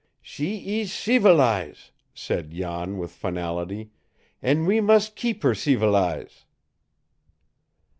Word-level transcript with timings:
"She 0.23 0.55
ees 0.55 0.91
ceevilize," 0.91 1.91
said 2.15 2.49
Jan 2.49 2.97
with 2.97 3.11
finality, 3.11 3.91
"an' 4.41 4.65
we 4.65 4.81
mus' 4.81 5.09
keep 5.11 5.43
her 5.43 5.53
ceevilize!" 5.53 6.45